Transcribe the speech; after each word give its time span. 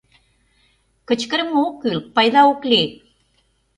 Кычкырыме 1.07 1.55
ок 1.65 1.75
кӱл— 1.81 1.99
пайда 2.15 2.41
ок 2.51 2.61
лий! 2.69 2.87